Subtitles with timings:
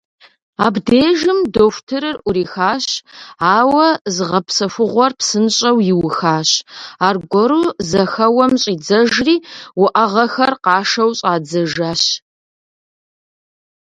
[0.65, 2.85] Абдежым дохутырыр Ӏурихащ,
[3.57, 6.49] ауэ зыгъэпсэхугъуэр псынщӀэу иухащ,
[7.07, 9.35] аргуэру зэхэуэм щӀидзэжри
[9.83, 12.03] уӀэгъэхэр къашэу щӀадзэжащ.